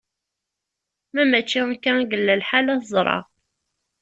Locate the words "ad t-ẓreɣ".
2.69-3.23